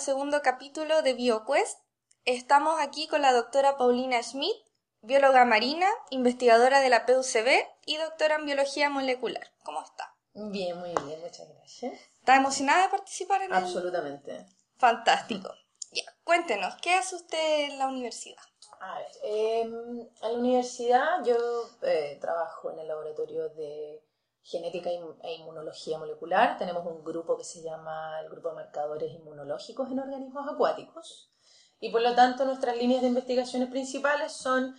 [0.00, 1.78] al segundo capítulo de BioQuest.
[2.24, 4.56] Estamos aquí con la doctora Paulina Schmidt,
[5.02, 9.52] bióloga marina, investigadora de la PUCB y doctora en biología molecular.
[9.62, 10.16] ¿Cómo está?
[10.32, 12.00] Bien, muy bien, muchas gracias.
[12.18, 13.58] ¿Está emocionada de participar en el...
[13.58, 14.46] Absolutamente.
[14.78, 15.52] Fantástico.
[15.92, 18.42] Ya, cuéntenos, ¿qué hace usted en la universidad?
[18.80, 21.36] A ver, em, en la universidad yo
[21.82, 24.02] eh, trabajo en el laboratorio de
[24.42, 26.58] genética e inmunología molecular.
[26.58, 31.30] Tenemos un grupo que se llama el Grupo de Marcadores Inmunológicos en Organismos Acuáticos.
[31.78, 34.76] Y por lo tanto nuestras líneas de investigaciones principales son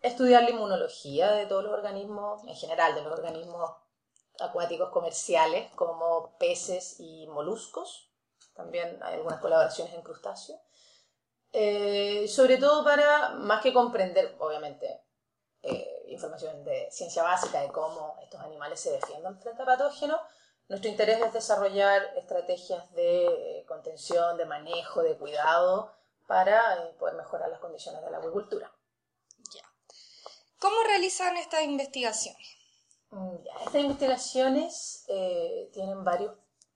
[0.00, 3.70] estudiar la inmunología de todos los organismos, en general de los organismos
[4.40, 8.12] acuáticos comerciales como peces y moluscos.
[8.54, 10.60] También hay algunas colaboraciones en crustáceos.
[11.52, 15.02] Eh, sobre todo para, más que comprender, obviamente,
[15.62, 20.20] eh, información de ciencia básica de cómo estos animales se defienden frente a patógenos,
[20.68, 25.92] nuestro interés es desarrollar estrategias de eh, contención, de manejo, de cuidado
[26.26, 28.70] para poder mejorar las condiciones de la acuicultura.
[30.58, 32.56] ¿Cómo realizan estas investigaciones?
[33.10, 35.04] Mm, estas investigaciones
[35.72, 36.32] tienen varios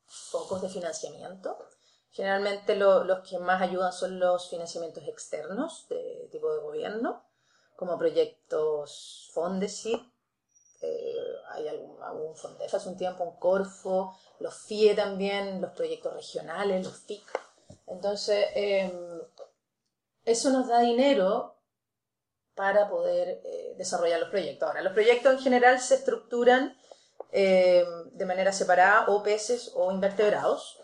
[0.06, 1.58] focos de financiamiento.
[2.10, 7.24] Generalmente los que más ayudan son los financiamientos externos de tipo de gobierno,
[7.82, 10.00] como proyectos Fondesit,
[10.82, 11.16] eh,
[11.50, 12.32] hay algún, algún
[12.72, 17.24] hace un tiempo, un Corfo, los FIE también, los proyectos regionales, los FIC.
[17.88, 19.20] Entonces, em,
[20.24, 21.56] eso nos da dinero
[22.54, 24.68] para poder eh, desarrollar los proyectos.
[24.68, 26.78] Ahora, los proyectos en general se estructuran
[27.32, 30.78] em, de manera separada o peces o invertebrados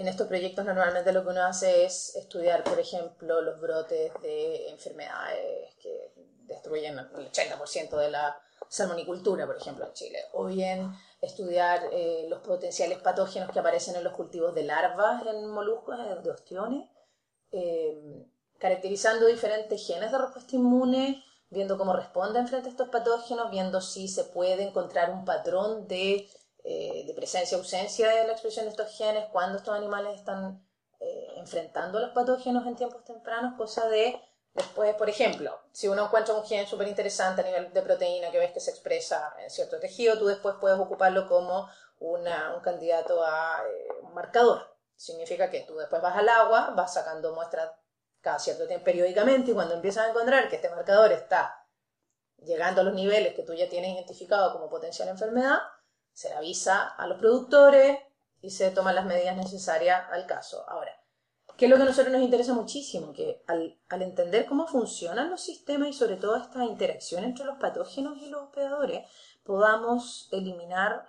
[0.00, 4.70] en estos proyectos normalmente lo que uno hace es estudiar, por ejemplo, los brotes de
[4.70, 6.14] enfermedades que
[6.46, 10.18] destruyen el 80% de la salmonicultura, por ejemplo, en Chile.
[10.32, 15.46] O bien estudiar eh, los potenciales patógenos que aparecen en los cultivos de larvas en
[15.50, 16.88] moluscos, de ostiones,
[17.52, 18.26] eh,
[18.58, 24.08] caracterizando diferentes genes de respuesta inmune, viendo cómo responden frente a estos patógenos, viendo si
[24.08, 26.26] se puede encontrar un patrón de
[26.64, 30.62] eh, de presencia ausencia de la expresión de estos genes, cuando estos animales están
[31.00, 34.20] eh, enfrentando los patógenos en tiempos tempranos, cosa de
[34.52, 38.38] después, por ejemplo, si uno encuentra un gen súper interesante a nivel de proteína que
[38.38, 41.68] ves que se expresa en cierto tejido, tú después puedes ocuparlo como
[42.00, 42.24] un
[42.62, 44.76] candidato a eh, un marcador.
[44.96, 47.70] Significa que tú después vas al agua, vas sacando muestras
[48.20, 51.66] cada cierto tiempo periódicamente y cuando empiezas a encontrar que este marcador está
[52.42, 55.58] llegando a los niveles que tú ya tienes identificado como potencial enfermedad,
[56.20, 57.98] se avisa a los productores
[58.42, 60.68] y se toman las medidas necesarias al caso.
[60.68, 60.92] Ahora,
[61.56, 63.14] ¿qué es lo que a nosotros nos interesa muchísimo?
[63.14, 68.18] Que al, entender cómo funcionan los sistemas y sobre todo esta interacción entre los patógenos
[68.18, 69.08] y los hospedadores,
[69.44, 71.06] podamos eliminar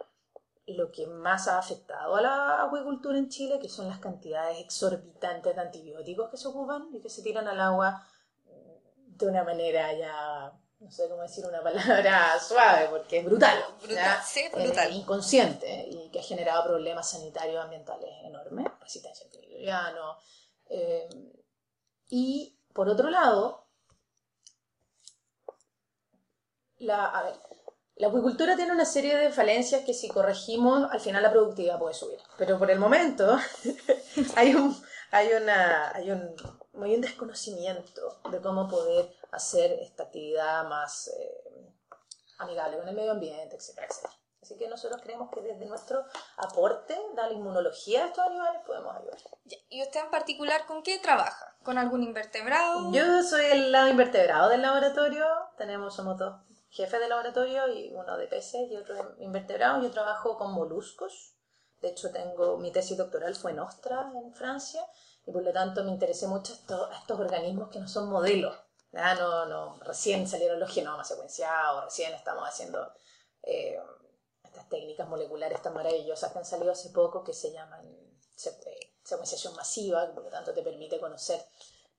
[0.65, 5.53] lo que más ha afectado a la acuicultura en Chile, que son las cantidades exorbitantes
[5.53, 8.01] de antibióticos que se ocupan y que se tiran al agua
[8.45, 13.63] de una manera ya no sé cómo decir una palabra suave, porque es brutal.
[13.83, 14.91] brutal sí, brutal.
[14.91, 20.17] inconsciente y que ha generado problemas sanitarios ambientales enormes, resistencia antimicrobiano.
[20.69, 21.07] Eh,
[22.09, 23.67] y por otro lado,
[26.79, 27.35] la, a ver,
[27.97, 31.93] la acuicultura tiene una serie de falencias que si corregimos, al final la productividad puede
[31.93, 32.19] subir.
[32.39, 33.37] Pero por el momento
[34.35, 34.75] hay un,
[35.11, 36.35] hay una, hay un,
[36.81, 41.73] hay un desconocimiento de cómo poder hacer esta actividad más eh,
[42.39, 44.13] amigable con el medio ambiente, etcétera, etcétera.
[44.41, 46.03] Así que nosotros creemos que desde nuestro
[46.37, 49.17] aporte de la inmunología de estos animales podemos ayudar.
[49.69, 51.55] ¿Y usted en particular con qué trabaja?
[51.63, 52.91] ¿Con algún invertebrado?
[52.91, 55.25] Yo soy el lado invertebrado del laboratorio.
[55.57, 59.83] Tenemos, somos dos jefes de laboratorio y uno de peces y otro de invertebrados.
[59.83, 61.35] Yo trabajo con moluscos.
[61.79, 64.83] De hecho, tengo mi tesis doctoral fue en Ostra, en Francia,
[65.25, 68.55] y por lo tanto me interesé mucho a estos organismos que no son modelos
[68.93, 72.93] Ah, no, no, recién salieron los genomas secuenciados, recién estamos haciendo
[73.43, 73.79] eh,
[74.43, 79.55] estas técnicas moleculares tan maravillosas que han salido hace poco que se llaman eh, secuenciación
[79.55, 81.41] masiva, que por lo tanto te permite conocer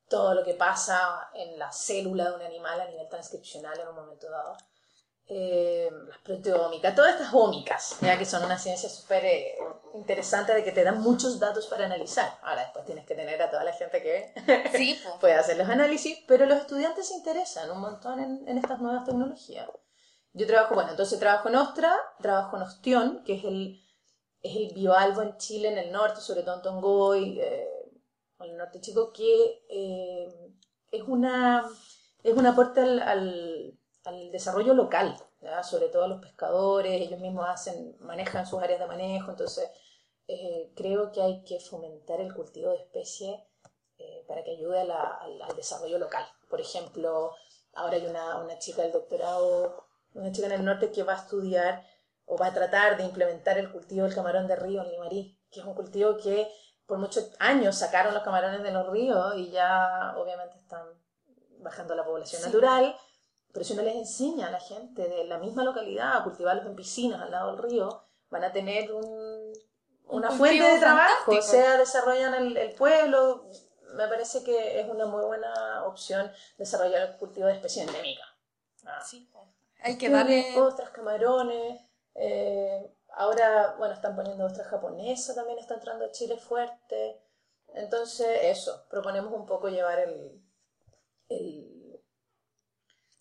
[0.09, 3.95] todo lo que pasa en la célula de un animal a nivel transcripcional en un
[3.95, 4.56] momento dado.
[5.29, 9.55] Eh, las proteómicas, todas estas ómicas, ya que son una ciencia súper eh,
[9.95, 12.39] interesante de que te dan muchos datos para analizar.
[12.43, 14.35] Ahora después tienes que tener a toda la gente que
[15.21, 19.69] puede hacer los análisis, pero los estudiantes se interesan un montón en, estas nuevas tecnologías.
[20.33, 23.81] Yo trabajo, bueno, entonces trabajo en Ostra, trabajo en Ostión, que es el,
[24.43, 27.69] es el bioalvo en Chile, en el norte, sobre todo en Tongoy, eh,
[28.41, 29.63] en el norte chico, que
[30.91, 31.65] es, una,
[32.23, 33.79] es un aporte al al
[34.32, 35.16] desarrollo local,
[35.62, 39.70] sobre todo los pescadores, ellos mismos hacen, manejan sus áreas de manejo, entonces
[40.28, 43.40] eh, creo que hay que fomentar el cultivo de especies
[43.99, 46.25] eh, para que ayude al, desarrollo local.
[46.49, 47.32] Por ejemplo,
[47.75, 49.84] ahora hay una, una chica del doctorado,
[50.14, 51.87] una chica en el norte que va a estudiar
[52.25, 55.60] o va a tratar de implementar el cultivo del camarón de río en Limarí, que
[55.60, 56.49] es un cultivo que
[56.87, 60.87] por muchos años sacaron los camarones de los ríos y ya obviamente están
[61.58, 62.96] bajando la población natural,
[63.52, 66.75] pero si uno les enseña a la gente de la misma localidad a cultivarlos en
[66.76, 69.52] piscinas al lado del río, van a tener un,
[70.06, 73.46] una fuente de trabajo, o sea, desarrollan el, el, pueblo.
[73.94, 78.26] Me parece que es una muy buena opción desarrollar el cultivo de especies endémicas.
[78.87, 79.00] Ah.
[79.04, 79.28] Sí,
[79.82, 80.58] hay que darle...
[80.58, 81.81] Ostras, camarones,
[82.14, 87.20] eh, ahora, bueno, están poniendo ostras japonesa, también está entrando a Chile fuerte.
[87.75, 90.40] Entonces, eso, proponemos un poco llevar el,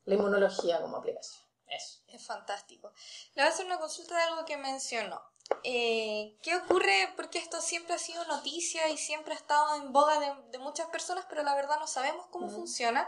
[0.05, 1.43] la inmunología como aplicación.
[1.67, 1.99] Eso.
[2.07, 2.91] Es fantástico.
[3.35, 5.21] Le voy a hacer una consulta de algo que mencionó.
[5.63, 7.13] Eh, ¿Qué ocurre?
[7.15, 10.19] Porque esto siempre ha sido noticia y siempre ha estado en boga
[10.51, 13.07] de, muchas personas, pero la verdad no sabemos cómo funciona.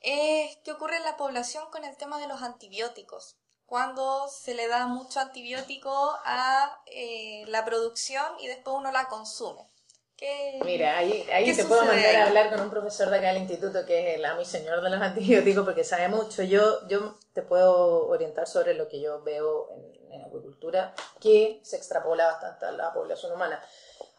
[0.00, 3.36] ¿Qué ocurre en la población con el tema de los antibióticos?
[3.66, 9.70] Cuando se le da mucho antibiótico a eh, la producción y después uno la consume.
[10.64, 13.86] Mira, ahí, ahí te puedo mandar a hablar con un profesor de acá del instituto
[13.86, 16.42] que es el amo y señor de los antibióticos porque sabe mucho.
[16.42, 21.76] Yo, yo te puedo orientar sobre lo que yo veo en, en agricultura que se
[21.76, 23.62] extrapola bastante a la población humana.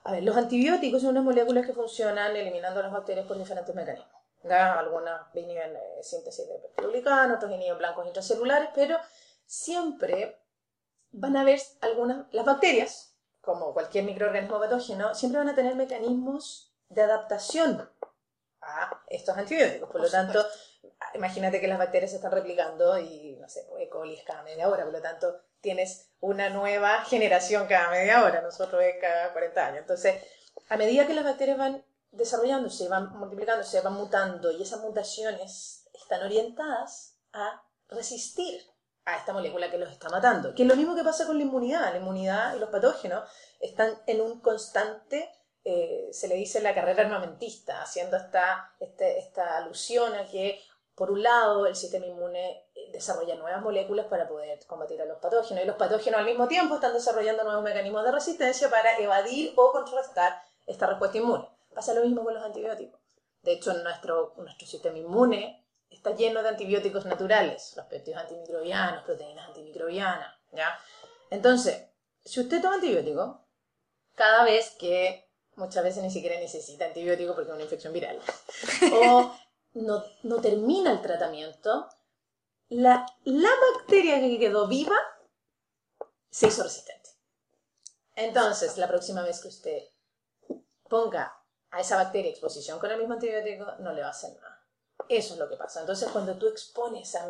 [0.06, 4.20] A ver, los antibióticos son unas moléculas que funcionan eliminando las bacterias por diferentes mecanismos.
[4.50, 8.98] Algunas inhiben eh, síntesis de peptidoglicano, otros inhiben blancos intracelulares, pero
[9.46, 10.40] siempre
[11.12, 13.09] van a haber algunas, las bacterias
[13.42, 17.90] como cualquier microorganismo patógeno, siempre van a tener mecanismos de adaptación
[18.62, 19.90] a estos antibióticos.
[19.90, 20.46] Por, lo tanto,
[21.14, 23.90] imagínate que las bacterias se están replicando y, no sé, pues, E.
[23.90, 28.82] coli cada media hora, por lo tanto, tienes una nueva generación cada media hora, nosotros
[28.84, 29.80] es cada 40 años.
[29.80, 30.22] Entonces,
[30.68, 36.24] a medida que las bacterias van desarrollándose, van multiplicándose, van mutando y esas mutaciones están
[36.24, 38.62] orientadas a resistir
[39.14, 40.54] a esta molécula que los está matando.
[40.54, 41.92] Que es lo mismo que pasa con la inmunidad.
[41.92, 43.30] La inmunidad y los patógenos
[43.60, 45.30] están en un constante,
[45.64, 50.62] eh, se le dice la carrera armamentista, haciendo esta, este, esta alusión a que,
[50.96, 55.20] por un lado, el sistema inmune eh, desarrolla nuevas moléculas para poder combatir a los
[55.20, 59.54] patógenos y los patógenos al mismo tiempo están desarrollando nuevos mecanismos de resistencia para evadir
[59.56, 61.48] o contrarrestar esta respuesta inmune.
[61.74, 63.00] Pasa lo mismo con los antibióticos.
[63.42, 69.48] De hecho, nuestro, nuestro sistema inmune está lleno de antibióticos naturales, los péptidos antimicrobianos, proteínas
[69.48, 70.80] antimicrobianas, ¿ya?
[71.30, 71.88] Entonces,
[72.24, 73.46] si usted toma antibiótico,
[74.16, 78.20] cada vez que muchas veces ni siquiera necesita antibiótico porque es una infección viral,
[78.94, 79.36] o
[79.74, 81.90] no, no termina el tratamiento,
[82.70, 84.96] la, la bacteria que quedó viva
[86.30, 87.10] se hizo resistente.
[88.16, 89.84] Entonces, la próxima vez que usted
[90.88, 91.36] ponga
[91.72, 94.59] a esa bacteria exposición con el mismo antibiótico, no le va a hacer nada.
[95.10, 95.82] Eso es lo que pasa.
[95.82, 97.26] Entonces, cuando tú expones a,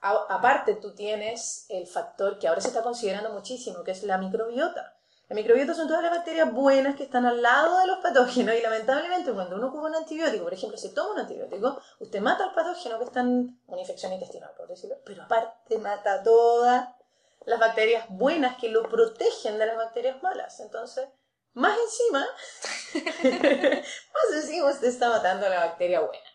[0.00, 4.96] aparte tú tienes el factor que ahora se está considerando muchísimo, que es la microbiota.
[5.28, 8.60] La microbiota son todas las bacterias buenas que están al lado de los patógenos y
[8.60, 12.54] lamentablemente cuando uno ocupa un antibiótico, por ejemplo, si toma un antibiótico, usted mata al
[12.54, 16.88] patógeno que está en una infección intestinal, por decirlo, pero aparte mata todas
[17.46, 20.60] las bacterias buenas que lo protegen de las bacterias malas.
[20.60, 21.08] Entonces,
[21.54, 22.26] más encima,
[24.14, 26.31] más encima usted está matando a la bacteria buena.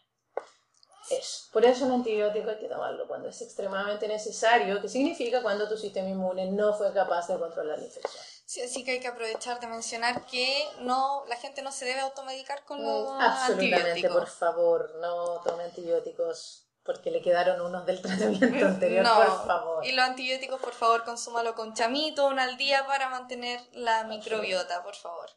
[1.10, 1.48] Eso.
[1.52, 5.78] Por eso un antibiótico hay que tomarlo cuando es extremadamente necesario, que significa cuando tu
[5.78, 8.24] sistema inmune no fue capaz de controlar la infección.
[8.46, 12.00] Sí, así que hay que aprovechar de mencionar que no, la gente no se debe
[12.00, 18.02] automedicar con los mm, Absolutamente, por favor, no tome antibióticos porque le quedaron unos del
[18.02, 19.86] tratamiento anterior, por favor.
[19.86, 24.82] Y los antibióticos, por favor, consúmalo con chamito, una al día para mantener la microbiota,
[24.82, 25.30] por favor.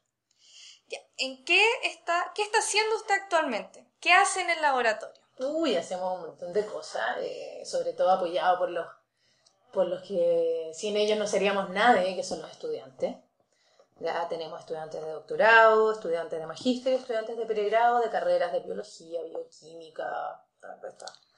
[0.87, 0.99] Ya.
[1.19, 3.85] ¿En qué está, qué está haciendo usted actualmente?
[4.01, 5.20] ¿Qué hace en el laboratorio?
[5.41, 8.87] Uy, hacemos un montón de cosas, eh, sobre todo apoyado por los,
[9.73, 13.17] por los que sin ellos no seríamos nadie, que son los estudiantes.
[14.01, 19.23] Ya tenemos estudiantes de doctorado, estudiantes de magíster, estudiantes de pregrado, de carreras de biología,
[19.23, 20.43] bioquímica,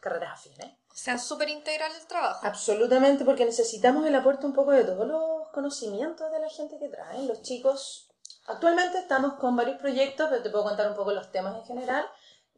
[0.01, 0.67] carreras afines.
[0.91, 2.47] O sea, súper integral el trabajo.
[2.47, 6.89] Absolutamente, porque necesitamos el aporte un poco de todos los conocimientos de la gente que
[6.89, 7.29] traen.
[7.29, 8.11] Los chicos,
[8.47, 12.09] actualmente estamos con varios proyectos, pero te puedo contar un poco los temas en general.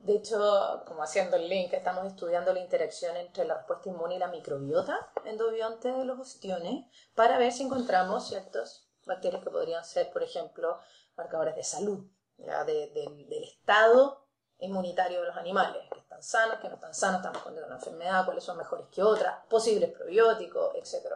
[0.05, 4.19] De hecho, como haciendo el link, estamos estudiando la interacción entre la respuesta inmune y
[4.19, 6.85] la microbiota endobionte de los ostiones
[7.15, 10.79] para ver si encontramos ciertas bacterias que podrían ser, por ejemplo,
[11.17, 12.07] marcadores de salud,
[12.37, 14.27] del estado
[14.59, 17.79] inmunitario de los animales, que están sanos, que no están sanos, están respondiendo a una
[17.79, 21.15] enfermedad, cuáles son mejores que otras, posibles probióticos, etc.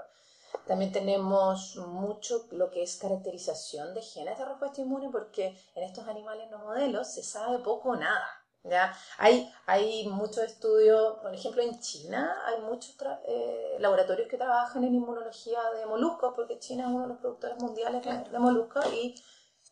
[0.66, 6.08] También tenemos mucho lo que es caracterización de genes de respuesta inmune porque en estos
[6.08, 8.26] animales no modelos se sabe poco o nada.
[8.68, 8.94] ¿Ya?
[9.18, 12.96] Hay, hay muchos estudios, por ejemplo en China hay muchos
[13.26, 17.58] eh, laboratorios que trabajan en inmunología de moluscos porque China es uno de los productores
[17.58, 19.14] mundiales de, moluscos y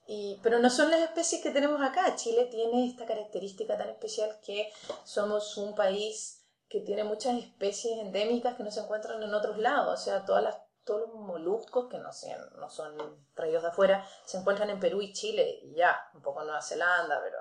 [0.08, 2.14] y, pero no son las especies que tenemos acá.
[2.14, 4.70] Chile tiene esta característica tan especial que
[5.04, 10.00] somos un país que tiene muchas especies endémicas que no se encuentran en otros lados.
[10.00, 12.96] O sea, todas las, todos los moluscos que no, sean, no son
[13.34, 16.62] traídos de afuera se encuentran en Perú y Chile y ya, un poco en Nueva
[16.62, 17.38] Zelanda, pero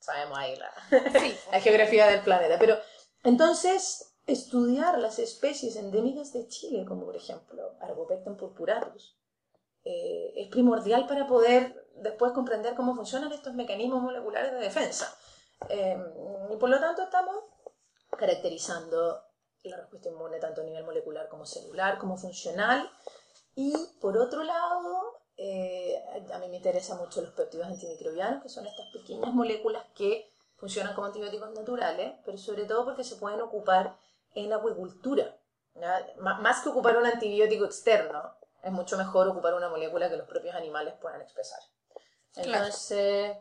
[0.00, 0.72] sabemos ahí la,
[1.52, 2.58] la geografía del planeta.
[2.58, 2.78] Pero
[3.24, 9.18] entonces, estudiar las especies endémicas de Chile, como por ejemplo Arbopecten purpuratus,
[9.84, 15.16] eh, es primordial para poder después comprender cómo funcionan estos mecanismos moleculares de defensa.
[15.68, 15.98] Eh,
[16.50, 17.36] y por lo tanto estamos
[18.16, 19.22] caracterizando
[19.64, 22.90] la respuesta inmune tanto a nivel molecular como celular, como funcional.
[23.54, 26.02] Y por otro lado, eh,
[26.32, 30.94] a mí me interesan mucho los péptidos antimicrobianos, que son estas pequeñas moléculas que funcionan
[30.94, 33.96] como antibióticos naturales, pero sobre todo porque se pueden ocupar
[34.34, 35.38] en acuicultura.
[36.18, 40.56] Más que ocupar un antibiótico externo, es mucho mejor ocupar una molécula que los propios
[40.56, 41.60] animales puedan expresar.
[42.34, 43.36] Entonces,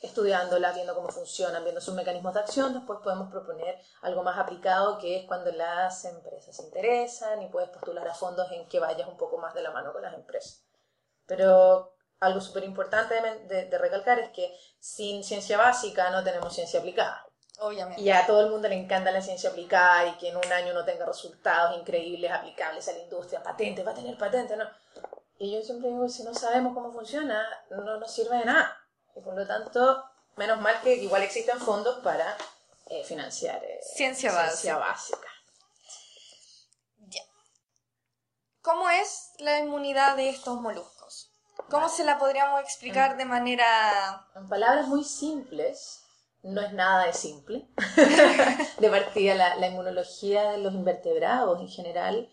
[0.00, 4.98] estudiándola, viendo cómo funcionan, viendo sus mecanismos de acción, después podemos proponer algo más aplicado,
[4.98, 9.08] que es cuando las empresas se interesan y puedes postular a fondos en que vayas
[9.08, 10.64] un poco más de la mano con las empresas.
[11.30, 13.14] Pero algo súper importante
[13.46, 17.24] de, recalcar es que sin ciencia básica no tenemos ciencia aplicada.
[17.60, 18.02] Obviamente.
[18.02, 20.74] Y a todo el mundo le encanta la ciencia aplicada y que en un año
[20.74, 24.64] no tenga resultados increíbles aplicables a la industria, patente, va a tener patente, ¿no?
[25.38, 28.76] Y yo siempre digo, si no sabemos cómo funciona, no nos sirve de nada.
[29.14, 32.36] Y por lo tanto, menos mal que igual existen fondos para
[32.86, 35.28] eh, financiar eh, ciencia, básica.
[37.06, 37.22] Ya.
[38.62, 40.99] ¿Cómo es la inmunidad de estos moluscos?
[41.70, 44.26] ¿Cómo se la podríamos explicar de manera...
[44.34, 46.02] En palabras muy simples,
[46.42, 47.68] no es nada de simple.
[48.78, 52.28] de partida, la, inmunología de los invertebrados en general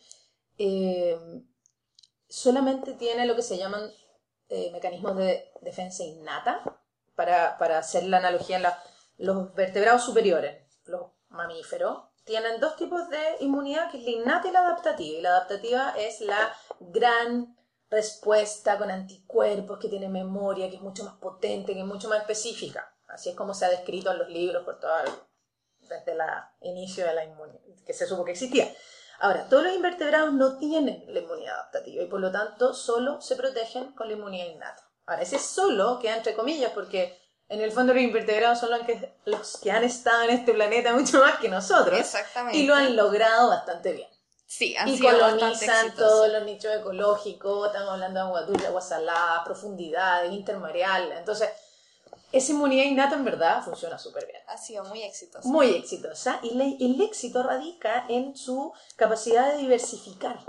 [0.57, 1.19] eh,
[2.27, 3.91] solamente tiene lo que se llaman
[4.49, 6.63] eh, mecanismos de defensa innata,
[7.15, 8.65] para, para hacer la analogía, en
[9.17, 14.51] los vertebrados superiores, los mamíferos, tienen dos tipos de inmunidad, que es la innata y
[14.51, 15.17] la adaptativa.
[15.17, 17.55] Y la adaptativa es la gran
[17.89, 22.21] respuesta con anticuerpos, que tiene memoria, que es mucho más potente, que es mucho más
[22.21, 22.93] específica.
[23.07, 24.91] Así es como se ha descrito en los libros por todo
[25.89, 26.21] desde el
[26.61, 28.67] inicio de la inmunidad, que se supo que existía.
[29.19, 33.35] Ahora, todos los invertebrados no tienen la inmunidad adaptativa y por lo tanto solo se
[33.35, 34.91] protegen con la inmunidad innata.
[35.05, 37.17] Ahora, ese solo queda entre comillas porque
[37.49, 40.93] en el fondo los invertebrados son los que, los que han estado en este planeta
[40.93, 41.97] mucho más que nosotros.
[42.53, 44.09] Y lo han logrado bastante bien.
[44.49, 48.79] Sí, han y sido colonizan todos los nichos ecológicos, estamos hablando de agua dulce, agua
[48.79, 51.11] salada, profundidades, intermareal.
[51.11, 51.49] Entonces,
[52.31, 54.41] esa inmunidad innata en verdad funciona súper bien.
[54.47, 55.47] Ha sido muy exitosa.
[55.49, 56.39] Muy exitosa.
[56.43, 60.39] Y el éxito radica en su capacidad de diversificar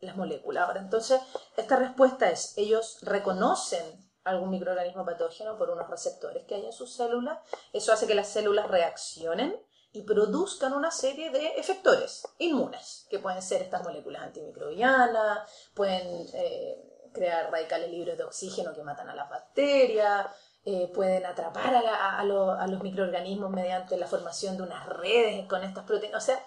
[0.00, 0.68] las moléculas.
[0.68, 1.18] Ahora, entonces,
[1.56, 3.82] esta respuesta es, ellos reconocen
[4.24, 7.38] algún microorganismo patógeno por unos receptores que hay en sus células.
[7.72, 9.58] Eso hace que las células reaccionen
[9.92, 17.10] y produzcan una serie de efectores inmunes, que pueden ser estas moléculas antimicrobianas, pueden eh,
[17.12, 20.26] crear radicales libres de oxígeno que matan a las bacterias,
[20.64, 26.22] eh, pueden atrapar a, los microorganismos mediante la formación de unas redes con estas proteínas.
[26.22, 26.44] O sea,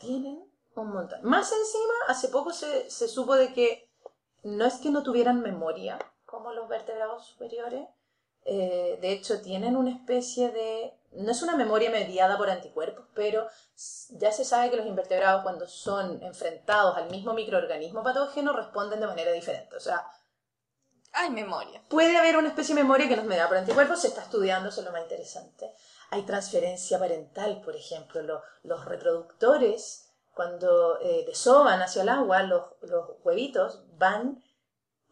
[0.00, 1.20] tienen un montón.
[1.22, 3.88] Más encima, hace poco se, supo de que
[4.42, 7.86] no es que no tuvieran memoria como los vertebrados superiores,
[8.44, 10.99] eh, de hecho tienen una especie de...
[11.12, 13.48] No es una memoria mediada por anticuerpos, pero
[14.10, 19.06] ya se sabe que los invertebrados cuando son enfrentados al mismo microorganismo patógeno responden de
[19.06, 19.74] manera diferente.
[19.76, 20.06] O sea,
[21.12, 21.82] hay memoria.
[21.88, 24.80] Puede haber una especie de memoria que nos da por anticuerpos, se está estudiando, eso
[24.80, 25.72] es lo más interesante.
[26.10, 32.62] Hay transferencia parental, por ejemplo, los reproductores, cuando eh, desoban hacia el agua, los,
[33.24, 34.42] huevitos van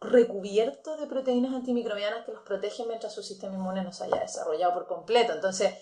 [0.01, 4.73] recubiertos de proteínas antimicrobianas que los protegen mientras su sistema inmune no se haya desarrollado
[4.73, 5.33] por completo.
[5.33, 5.73] Entonces,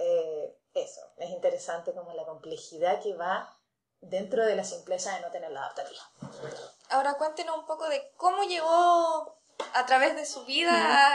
[0.00, 3.56] eh, eso, es interesante como la complejidad que va
[4.00, 6.00] dentro de la simpleza de no tener la adaptativa.
[6.88, 9.38] Ahora cuéntenos un poco de cómo llegó
[9.74, 10.72] a través de su vida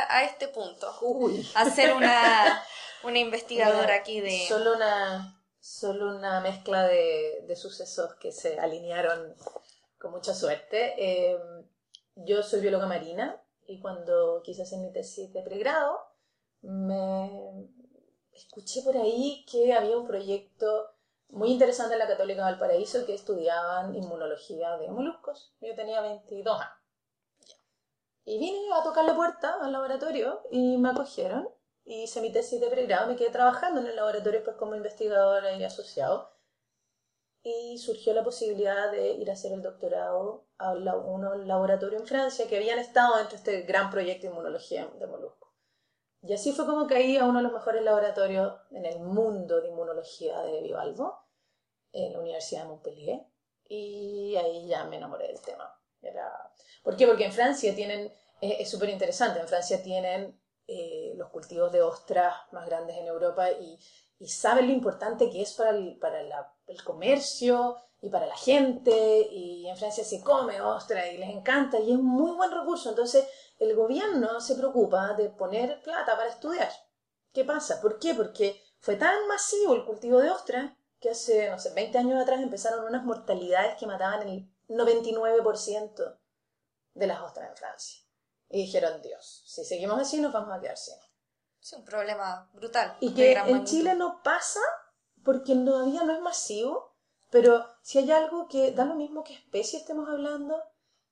[0.08, 0.94] a, este punto.
[1.02, 1.50] Uy.
[1.56, 2.64] A ser una,
[3.04, 4.46] una investigadora aquí de...
[4.48, 9.36] Solo una, solo una mezcla de, sucesos que se alinearon
[9.98, 11.32] con mucha suerte.
[11.32, 11.68] Em,
[12.18, 16.00] yo soy bióloga marina y cuando quise hacer mi tesis de pregrado,
[16.62, 17.68] me
[18.36, 20.92] escuché por ahí que había un proyecto
[21.30, 25.54] muy interesante en la Católica de Valparaíso que estudiaban inmunología de moluscos.
[25.62, 26.74] Yo tenía 22 años.
[28.26, 31.48] Y vine a tocar la puerta al laboratorio y me acogieron.
[31.84, 35.54] Y hice mi tesis de pregrado, me quedé trabajando en el laboratorio pues como investigadora
[35.54, 36.32] y asociado.
[37.44, 42.48] Y surgió la posibilidad de ir a hacer el doctorado a un laboratorio en Francia
[42.48, 45.45] que habían estado dentro de este gran proyecto de inmunología de moluscos.
[46.28, 49.68] Y así fue como caí a uno de los mejores laboratorios en el mundo de
[49.68, 51.20] inmunología de bivalvo,
[51.92, 53.22] en la Universidad de Montpellier.
[53.68, 55.72] Y ahí ya me enamoré del tema.
[56.02, 56.32] Era...
[56.84, 57.06] ¿Por qué?
[57.06, 62.34] Porque en Francia tienen, es súper interesante, en Francia tienen eh, los cultivos de ostras
[62.52, 63.78] más grandes en Europa y,
[64.18, 69.28] y saben lo importante que es para el, para el comercio y para la gente.
[69.32, 72.90] Y en Francia se come ostra y les encanta y es un muy buen recurso.
[72.90, 73.28] Entonces
[73.60, 76.72] el gobierno se preocupa de poner plata para estudiar.
[77.32, 77.82] ¿Qué pasa?
[77.82, 78.14] ¿Por qué?
[78.14, 82.42] Porque fue tan masivo el cultivo de ostras que hace, no sé, 20 años atrás
[82.42, 86.20] empezaron unas mortalidades que mataban el 99%
[86.94, 88.02] de las ostras en Francia.
[88.50, 90.96] Y dijeron, Dios, si seguimos así nos vamos a quedar sin.
[91.62, 92.96] Es un problema brutal.
[93.00, 94.60] Y que en Chile no pasa
[95.24, 96.95] porque todavía no es masivo,
[97.36, 100.56] pero si hay algo que da lo mismo que especie estemos hablando,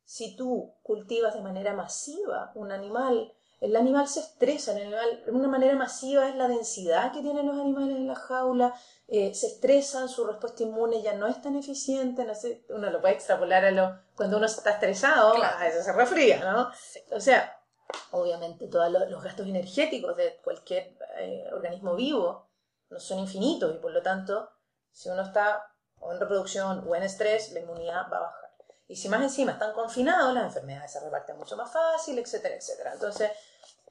[0.05, 5.31] si tú cultivas de manera masiva un animal, el animal se estresa, el animal, de
[5.33, 8.73] una manera masiva es la densidad que tienen los animales en la jaula,
[9.09, 13.01] eh, se estresan, su respuesta inmune ya no es tan eficiente, no sé, uno lo
[13.01, 16.71] puede extrapolar a lo, cuando uno está estresado, a eso se refría, ¿no?
[17.13, 17.61] O sea,
[18.11, 22.47] obviamente todos los, gastos energéticos de cualquier eh, organismo vivo
[22.89, 24.49] no son infinitos y por lo tanto,
[24.89, 25.72] si uno está
[26.03, 28.51] o en reproducción o en estrés, la inmunidad va a bajar.
[28.87, 32.93] Y si más encima están confinados, las enfermedades se reparten mucho más fácil, etcétera, etcétera.
[32.93, 33.31] Entonces,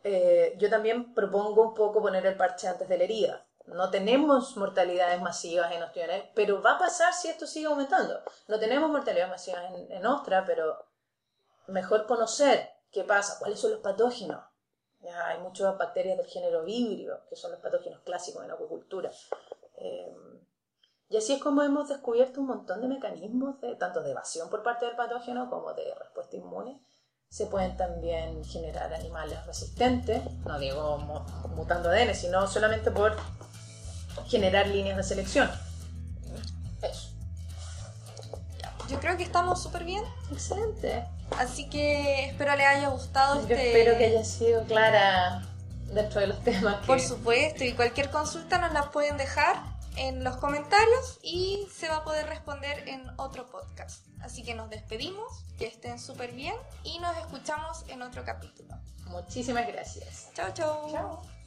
[0.05, 3.47] eh, yo también propongo un poco poner el parche antes de la herida.
[3.67, 8.21] No tenemos mortalidades masivas en ostiones, pero va a pasar si esto sigue aumentando.
[8.49, 10.85] No tenemos mortalidades masivas en, en ostra, pero
[11.69, 14.45] mejor conocer qué pasa, cuáles son los patógenos.
[15.01, 19.11] Ya hay muchas bacterias del género vibrio, que son los patógenos clásicos en la acuicultura.
[19.77, 20.15] Eh,
[21.13, 24.63] y así es como hemos descubierto un montón de mecanismos, de, tanto de evasión por
[24.63, 26.81] parte del patógeno como de respuesta inmune.
[27.29, 30.99] Se pueden también generar animales resistentes, no digo
[31.55, 33.15] mutando ADN, sino solamente por
[34.27, 35.51] generar líneas de selección.
[36.81, 37.11] Eso.
[38.89, 40.05] Yo creo que estamos súper bien.
[40.31, 41.07] Excelente.
[41.39, 43.69] Así que espero les haya gustado Yo este...
[43.69, 45.43] espero que haya sido clara
[45.93, 46.87] dentro de los temas.
[46.87, 51.97] Por supuesto, y cualquier consulta nos la pueden dejar en los comentarios y se va
[51.97, 54.07] a poder responder en otro podcast.
[54.21, 58.75] Así que nos despedimos, que estén súper bien y nos escuchamos en otro capítulo.
[59.07, 60.31] Muchísimas gracias.
[60.35, 60.91] Chao, chao.
[60.91, 61.42] Chao.